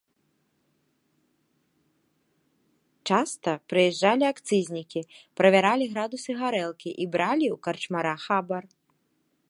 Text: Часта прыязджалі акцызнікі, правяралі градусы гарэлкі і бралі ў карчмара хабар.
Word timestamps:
Часта 3.11 3.53
прыязджалі 3.73 4.29
акцызнікі, 4.33 5.01
правяралі 5.43 5.85
градусы 5.93 6.29
гарэлкі 6.41 6.89
і 7.05 7.09
бралі 7.17 7.47
ў 7.55 7.65
карчмара 7.69 8.13
хабар. 8.27 8.63